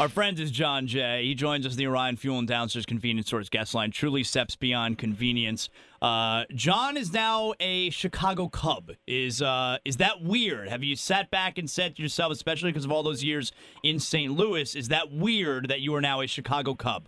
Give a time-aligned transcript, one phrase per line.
[0.00, 1.24] Our friend is Jon Jay.
[1.26, 3.90] He joins us in the Orion Fuel and Downstairs Convenience Stores guest line.
[3.90, 5.68] Truly steps beyond convenience.
[6.00, 8.92] Uh, Jon is now a Chicago Cub.
[9.06, 10.70] Is uh, is that weird?
[10.70, 13.52] Have you sat back and said to yourself, especially because of all those years
[13.82, 14.32] in St.
[14.32, 17.06] Louis, is that weird that you are now a Chicago Cub?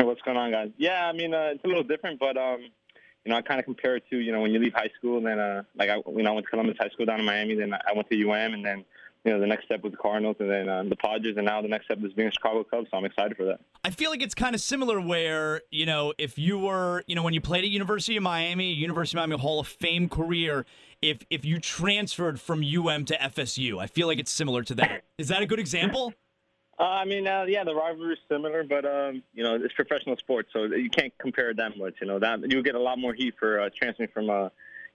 [0.00, 0.70] What's going on, guys?
[0.78, 2.60] Yeah, I mean uh, it's a little different, but um,
[3.26, 5.18] you know, I kind of compare it to you know when you leave high school,
[5.18, 7.26] and then uh, like I, you know, I went to Columbus High School down in
[7.26, 8.86] Miami, then I went to UM, and then
[9.24, 11.60] you know, the next step was the Cardinals and then uh, the Padres, and now
[11.60, 12.88] the next step is being a Chicago Cubs.
[12.90, 13.60] So I'm excited for that.
[13.84, 17.22] I feel like it's kind of similar where, you know, if you were, you know,
[17.22, 20.66] when you played at University of Miami, University of Miami Hall of Fame career,
[21.02, 25.04] if if you transferred from UM to FSU, I feel like it's similar to that.
[25.18, 26.14] Is that a good example?
[26.80, 30.16] Uh, I mean, uh, yeah, the rivalry is similar, but um, you know, it's professional
[30.16, 31.94] sports, so you can't compare it that much.
[32.00, 34.48] You know, that you get a lot more heat for uh, transferring from uh,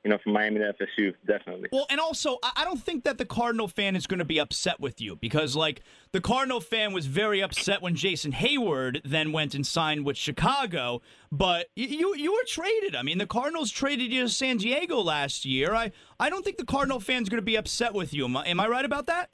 [0.03, 1.69] you know, from Miami to FSU, definitely.
[1.71, 4.79] Well, and also, I don't think that the Cardinal fan is going to be upset
[4.79, 9.55] with you because, like, the Cardinal fan was very upset when Jason Heyward then went
[9.55, 11.01] and signed with Chicago.
[11.31, 12.95] But you you were traded.
[12.95, 15.73] I mean, the Cardinals traded you to San Diego last year.
[15.73, 18.25] I I don't think the Cardinal fan's going to be upset with you.
[18.25, 19.29] Am I, am I right about that?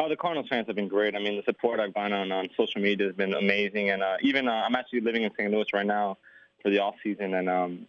[0.00, 1.16] Oh, the Cardinals fans have been great.
[1.16, 4.14] I mean, the support I've gotten on, on social media has been amazing, and uh,
[4.22, 5.50] even uh, I'm actually living in St.
[5.50, 6.18] Louis right now
[6.62, 7.86] for the off season, and um,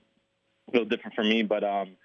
[0.73, 1.95] a little different for me, but um,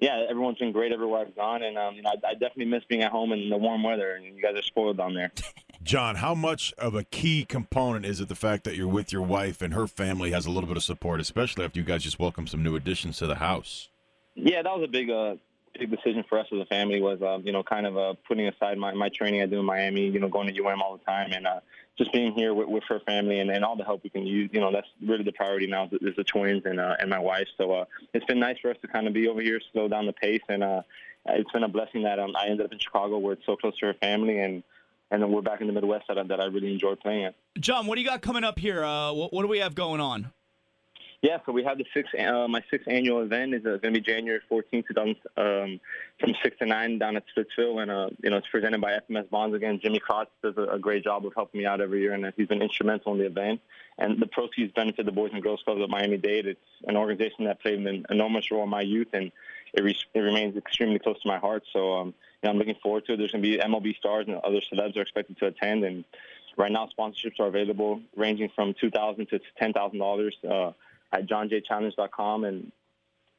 [0.00, 2.82] yeah, everyone's been great everywhere I've gone, and um, you know, I, I definitely miss
[2.88, 5.30] being at home in the warm weather, and you guys are spoiled down there.
[5.82, 9.22] Jon, how much of a key component is it the fact that you're with your
[9.22, 12.18] wife and her family has a little bit of support, especially after you guys just
[12.18, 13.88] welcomed some new additions to the house?
[14.34, 15.36] Yeah, that was a big, uh,
[15.78, 17.00] big decision for us as a family.
[17.00, 19.64] Was uh, you know, kind of uh, putting aside my my training I do in
[19.64, 21.60] Miami, you know, going to UM all the time, and uh,
[21.98, 24.50] just being here with, with her family and, and all the help we can use.
[24.52, 27.48] You know, that's really the priority now is the twins and uh, and my wife.
[27.58, 27.84] So uh,
[28.14, 30.42] it's been nice for us to kind of be over here, slow down the pace,
[30.48, 30.82] and uh,
[31.26, 33.76] it's been a blessing that um, I ended up in Chicago where it's so close
[33.78, 34.62] to her family and.
[35.10, 37.34] And then we're back in the Midwest that, that I really enjoy playing at.
[37.60, 38.82] Jon, what do you got coming up here?
[38.82, 40.32] Uh, what, what do we have going on?
[41.22, 44.00] Yeah, so we have the sixth, uh, my sixth annual event is uh, going to
[44.00, 45.80] be January 14th, 2000, um,
[46.18, 47.80] from 6 to 9 down at Splitsville.
[47.80, 49.78] And, uh, you know, it's presented by FMS Bonds again.
[49.80, 52.48] Jimmy Krotz does a, a, great job of helping me out every year, and he's
[52.48, 53.60] been instrumental in the event.
[53.98, 56.46] And the proceeds benefit the Boys and Girls Clubs of Miami-Dade.
[56.46, 59.30] It's an organization that played an enormous role in my youth, and
[59.74, 61.62] it, re- it remains extremely close to my heart.
[61.72, 63.18] So, um, you know, I'm looking forward to it.
[63.18, 65.84] There's going to be MLB stars and other celebs are expected to attend.
[65.84, 66.04] And
[66.56, 70.32] right now, sponsorships are available ranging from 2,000 to $10,000.
[70.50, 70.72] Uh,
[71.12, 72.72] at johnjchallenge.com and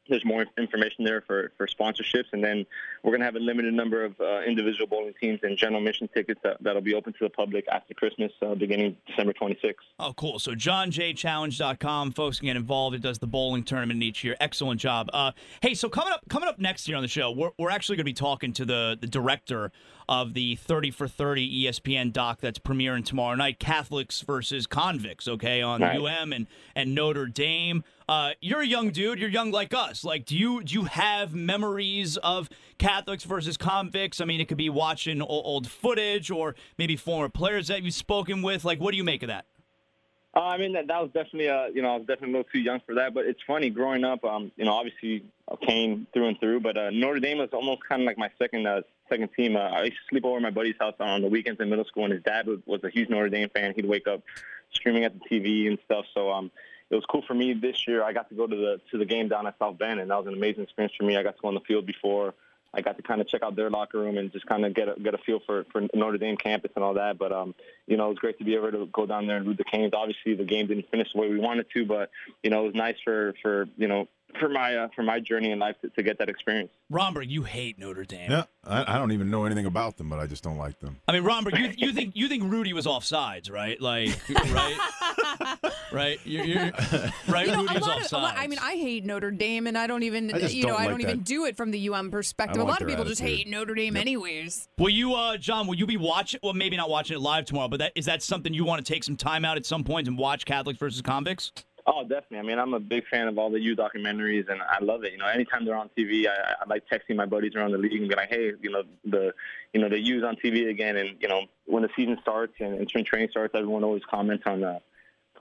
[0.09, 2.25] there's more information there for, for sponsorships.
[2.33, 2.65] And then
[3.03, 6.09] we're going to have a limited number of uh, individual bowling teams and general mission
[6.13, 9.75] tickets that, that'll be open to the public after Christmas, uh, beginning December 26th.
[9.99, 10.39] Oh, cool.
[10.39, 12.11] So johnjchallenge.com.
[12.11, 12.95] Folks can get involved.
[12.95, 14.35] It does the bowling tournament each year.
[14.41, 15.09] Excellent job.
[15.13, 17.95] Uh, hey, so coming up coming up next year on the show, we're, we're actually
[17.95, 19.71] going to be talking to the, the director
[20.07, 25.61] of the 30 for 30 ESPN doc that's premiering tomorrow night, Catholics versus Convicts, okay,
[25.61, 25.99] on right.
[25.99, 27.83] UM and, and Notre Dame.
[28.07, 29.19] Uh, you're a young dude.
[29.19, 30.03] You're young like us.
[30.03, 34.19] Like, do you do you have memories of Catholics versus convicts?
[34.19, 37.93] I mean, it could be watching old, old footage or maybe former players that you've
[37.93, 38.65] spoken with.
[38.65, 39.45] Like, what do you make of that?
[40.35, 42.51] Uh, I mean, that, that was definitely, a, you know, I was definitely a little
[42.51, 43.13] too young for that.
[43.13, 45.23] But it's funny, growing up, um, you know, obviously
[45.65, 46.61] came through and through.
[46.61, 49.55] But uh, Notre Dame was almost kind of like my second uh, second team.
[49.55, 51.85] Uh, I used to sleep over at my buddy's house on the weekends in middle
[51.85, 53.73] school, and his dad was, a huge Notre Dame fan.
[53.75, 54.21] He'd wake up
[54.71, 56.05] screaming at the TV and stuff.
[56.13, 56.51] So um,
[56.89, 58.03] it was cool for me this year.
[58.03, 60.17] I got to go to the to the game down at South Bend, and that
[60.17, 61.17] was an amazing experience for me.
[61.17, 62.33] I got to go on the field before.
[62.75, 64.89] I got to kind of check out their locker room and just kind of get
[64.89, 67.19] a, get a feel for, for Notre Dame campus and all that.
[67.19, 67.53] But um,
[67.85, 69.63] you know, it was great to be able to go down there and root the
[69.63, 69.93] Canes.
[69.95, 72.09] Obviously, the game didn't finish the way we wanted to, but
[72.41, 74.07] you know, it was nice for for you know
[74.39, 76.71] for my uh, for my journey in life to, to, get that experience.
[76.89, 78.31] Romberg, you hate Notre Dame.
[78.31, 80.97] Yeah, I, I, don't even know anything about them, but I just don't like them.
[81.07, 83.79] I mean, Romberg, you, you think you think Rudy was offsides, right?
[83.79, 84.77] Like, right,
[85.91, 86.61] right, you're, you're,
[87.27, 87.47] right.
[87.47, 88.33] You know, Rudy was offsides.
[88.35, 91.01] I mean, I hate Notre Dame, and I don't even, I you know, I don't
[91.01, 92.61] even do it from the UM perspective.
[92.61, 93.17] A lot of people attitude.
[93.17, 94.01] just hate Notre Dame, yep.
[94.01, 94.67] anyways.
[94.77, 95.67] Will you, uh, Jon?
[95.67, 96.39] Will you be watching?
[96.43, 98.93] Well, maybe not watching it live tomorrow, but that is that something you want to
[98.93, 101.51] take some time out at some point and watch Catholics versus convicts?
[101.85, 102.39] Oh, definitely.
[102.39, 105.11] I mean, I'm a big fan of all the U documentaries, and I love it.
[105.11, 107.99] You know, anytime they're on TV, I, I like texting my buddies around the league
[107.99, 109.33] and be like, "Hey, you know, the,
[109.73, 112.75] you know, the U's on TV again." And you know, when the season starts and,
[112.75, 114.79] and spring training starts, everyone always comments on the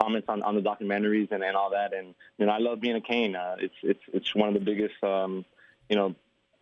[0.01, 1.95] comments on, on the documentaries and, and all that.
[1.95, 3.37] And you know, I love being a Cane.
[3.37, 5.45] Uh, it's it's it's one of the biggest, um,
[5.89, 6.15] you know,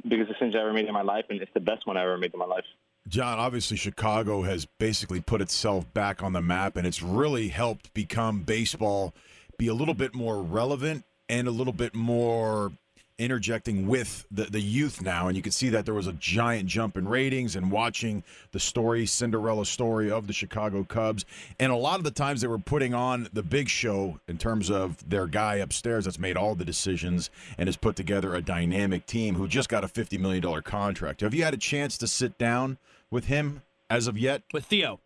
[0.06, 2.18] biggest decisions I ever made in my life, and it's the best one I ever
[2.18, 2.64] made in my life.
[3.08, 7.94] Jon, obviously Chicago has basically put itself back on the map, and it's really helped
[7.94, 9.14] become baseball
[9.60, 12.72] be a little bit more relevant and a little bit more
[13.18, 15.28] interjecting with the, the youth now.
[15.28, 18.58] And you can see that there was a giant jump in ratings and watching the
[18.58, 21.26] story, Cinderella story of the Chicago Cubs.
[21.58, 24.70] And a lot of the times they were putting on the big show in terms
[24.70, 27.28] of their guy upstairs that's made all the decisions
[27.58, 31.20] and has put together a dynamic team who just got a $50 million contract.
[31.20, 32.78] Have you had a chance to sit down
[33.10, 33.60] with him
[33.90, 34.42] as of yet?
[34.54, 35.00] With Theo.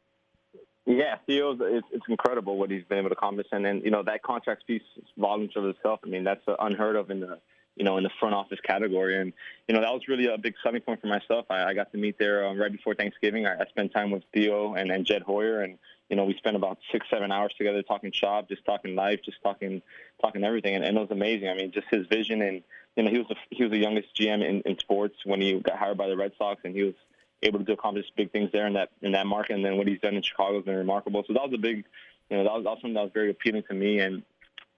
[0.87, 4.03] Yeah, Theo's it's, it's incredible what he's been able to accomplish, and then you know
[4.03, 4.83] that contract piece
[5.17, 6.01] volumes of itself.
[6.05, 7.39] I mean, that's unheard of in the
[7.75, 9.33] you know in the front office category, and
[9.67, 11.47] you know that was really a big selling point for myself.
[11.49, 13.47] I, I got to meet there um, right before Thanksgiving.
[13.47, 15.79] I, I spent time with Theo and, and Jed Hoyer, and
[16.11, 19.39] you know we spent about six seven hours together talking shop, just talking life, just
[19.43, 19.81] talking
[20.21, 21.49] talking everything, and, and it was amazing.
[21.49, 22.63] I mean, just his vision, and
[22.95, 25.59] you know he was the, he was the youngest GM in, in sports when he
[25.61, 26.95] got hired by the Red Sox, and he was
[27.45, 29.55] able to accomplish big things there in that in that market.
[29.55, 31.23] And then what he's done in Chicago has been remarkable.
[31.27, 31.85] So that was a big,
[32.31, 34.01] you know, that was, something that was very appealing to me.
[34.01, 34.23] And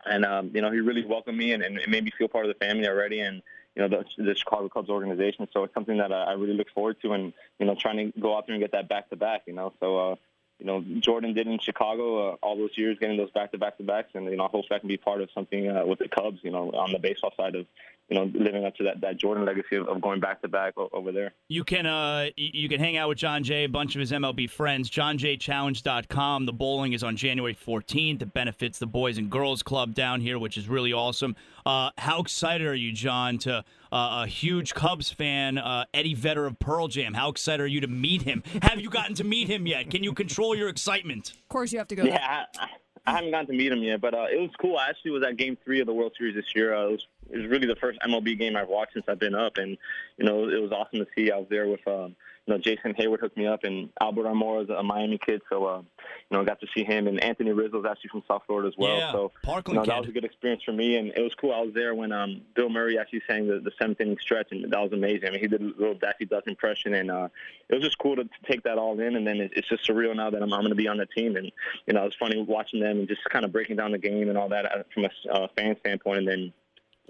[0.04, 2.46] and um, you know, he really welcomed me and, and it made me feel part
[2.46, 3.20] of the family already.
[3.20, 3.42] And
[3.74, 5.48] you know, the, the Chicago Cubs organization.
[5.52, 7.12] So it's something that I, I really look forward to.
[7.12, 9.42] And you know, trying to go out there and get that back to back.
[9.46, 9.98] You know, so.
[9.98, 10.16] uh
[10.58, 13.76] you know, Jordan did in Chicago uh, all those years, getting those back to back
[13.76, 15.98] to backs, and you know, I hope I can be part of something uh, with
[15.98, 16.38] the Cubs.
[16.42, 17.66] You know, on the baseball side of
[18.08, 20.74] you know, living up to that, that Jordan legacy of, of going back to back
[20.76, 21.32] over there.
[21.48, 24.48] You can uh you can hang out with Jon Jay, a bunch of his MLB
[24.48, 24.88] friends.
[24.90, 26.46] JohnJayChallenge.com.
[26.46, 28.22] The bowling is on January 14th.
[28.22, 31.34] It benefits the Boys and Girls Club down here, which is really awesome.
[31.64, 36.46] Uh, how excited are you, Jon, to uh, a huge Cubs fan, uh, Eddie Vedder
[36.46, 37.12] of Pearl Jam?
[37.14, 38.44] How excited are you to meet him?
[38.62, 39.90] Have you gotten to meet him yet?
[39.90, 41.30] Can you control your excitement?
[41.30, 42.04] Of course, you have to go.
[42.04, 42.44] Yeah.
[42.56, 42.66] I,
[43.06, 44.76] I haven't gotten to meet him yet, but uh, it was cool.
[44.76, 46.74] I actually was at Game Three of the World Series this year.
[46.74, 49.34] Uh, it was it was really the first MLB game I've watched since I've been
[49.34, 49.76] up, and
[50.17, 51.31] you know it was awesome to see.
[51.31, 54.64] I was there with um, you know Jason Heyward hooked me up, and Albert Almora
[54.64, 55.84] is a Miami kid, so uh, you
[56.31, 58.75] know I got to see him, and Anthony Rizzo is actually from South Florida as
[58.78, 58.96] well.
[58.96, 61.34] Yeah, so Parkland you know, that was a good experience for me, and it was
[61.34, 61.52] cool.
[61.52, 64.70] I was there when um, Bill Murray actually sang the, the seventh inning stretch, and
[64.73, 65.28] that was amazing.
[65.28, 67.28] I mean, he did a little Daffy Duck impression, and uh,
[67.69, 69.17] it was just cool to, to take that all in.
[69.17, 71.06] And then it, it's just surreal now that I'm, I'm going to be on the
[71.06, 71.50] team, and
[71.87, 74.28] you know, it was funny watching them and just kind of breaking down the game
[74.28, 76.52] and all that uh, from a uh, fan standpoint, and then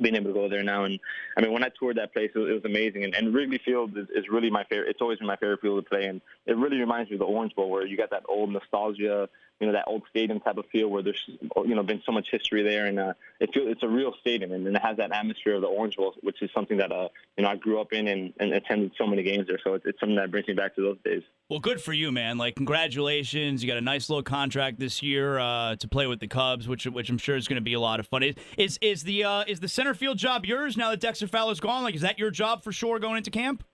[0.01, 0.85] being able to go there now.
[0.85, 0.99] And
[1.37, 3.05] I mean, when I toured that place, it was, amazing.
[3.05, 4.89] And, and Wrigley Field is, is really my favorite.
[4.91, 6.07] It's always been my favorite field to play.
[6.07, 9.29] And it really reminds me of the Orange Bowl, where you got that old nostalgia,
[9.61, 12.29] you know, that old stadium type of feel where there's, you know, been so much
[12.31, 12.87] history there.
[12.87, 15.69] And uh, it it's a real stadium, and, and it has that atmosphere of the
[15.69, 18.53] Orange Bowl, which is something that, uh, you know, I grew up in and, and
[18.53, 19.59] attended so many games there.
[19.65, 21.23] So it's, it's something that brings me back to those days.
[21.49, 22.39] Well, good for you, man.
[22.39, 23.63] Like, congratulations.
[23.63, 26.87] You got a nice little contract this year uh, to play with the Cubs, which
[26.87, 28.23] which I'm sure is going to be a lot of fun.
[28.23, 31.61] Is is, is the uh, is the center field job yours now that Dexter Fowler's
[31.61, 31.83] gone?
[31.83, 33.65] Like, is that your job for sure going into camp?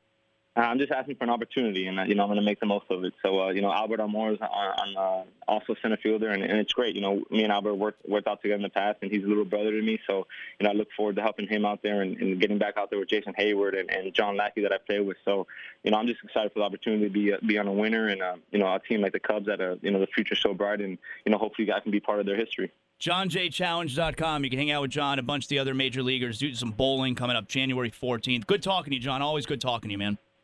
[0.54, 2.66] I'm just asking for an opportunity, and uh, you know I'm going to make the
[2.66, 3.14] most of it.
[3.24, 6.58] So uh, you know Albert Almora is on, on uh, also center fielder, and, and
[6.58, 6.94] it's great.
[6.94, 9.26] You know me and Albert worked worked out together in the past, and he's a
[9.26, 9.98] little brother to me.
[10.06, 10.26] So
[10.60, 12.90] you know I look forward to helping him out there and, and getting back out
[12.90, 15.16] there with Jason Heyward and, and John Lackey that I play with.
[15.24, 15.46] So
[15.84, 18.08] you know I'm just excited for the opportunity to be uh, be on a winner
[18.08, 20.52] and uh, you know a team like the Cubs that you know the future's so
[20.52, 22.70] bright, and you know hopefully I can be part of their history.
[23.00, 24.44] JohnJayChallenge.com.
[24.44, 26.70] You can hang out with Jon, a bunch of the other major leaguers, do some
[26.70, 28.46] bowling coming up January 14th.
[28.46, 29.22] Good talking to you, Jon.
[29.22, 30.18] Always good talking to you, man.